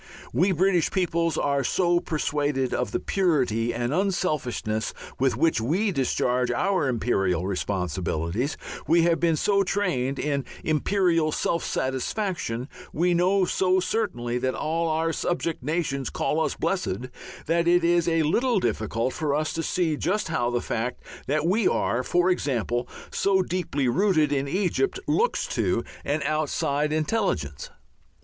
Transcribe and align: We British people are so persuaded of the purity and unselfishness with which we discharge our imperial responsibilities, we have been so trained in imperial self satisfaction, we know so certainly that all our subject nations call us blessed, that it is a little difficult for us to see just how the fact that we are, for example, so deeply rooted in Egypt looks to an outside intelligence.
We 0.33 0.51
British 0.51 0.89
people 0.89 1.31
are 1.39 1.63
so 1.63 1.99
persuaded 1.99 2.73
of 2.73 2.91
the 2.91 2.99
purity 2.99 3.71
and 3.71 3.93
unselfishness 3.93 4.95
with 5.19 5.37
which 5.37 5.61
we 5.61 5.91
discharge 5.91 6.49
our 6.49 6.87
imperial 6.89 7.45
responsibilities, 7.45 8.57
we 8.87 9.03
have 9.03 9.19
been 9.19 9.35
so 9.35 9.61
trained 9.61 10.17
in 10.17 10.43
imperial 10.63 11.31
self 11.31 11.63
satisfaction, 11.63 12.67
we 12.91 13.13
know 13.13 13.45
so 13.45 13.79
certainly 13.79 14.39
that 14.39 14.55
all 14.55 14.87
our 14.87 15.13
subject 15.13 15.61
nations 15.61 16.09
call 16.09 16.39
us 16.39 16.55
blessed, 16.55 17.09
that 17.45 17.67
it 17.67 17.83
is 17.83 18.07
a 18.07 18.23
little 18.23 18.59
difficult 18.59 19.13
for 19.13 19.35
us 19.35 19.53
to 19.53 19.61
see 19.61 19.97
just 19.97 20.29
how 20.29 20.49
the 20.49 20.61
fact 20.61 21.03
that 21.27 21.45
we 21.45 21.67
are, 21.67 22.01
for 22.01 22.31
example, 22.31 22.89
so 23.11 23.43
deeply 23.43 23.87
rooted 23.87 24.31
in 24.33 24.47
Egypt 24.47 24.99
looks 25.07 25.45
to 25.45 25.83
an 26.03 26.23
outside 26.23 26.91
intelligence. 26.91 27.69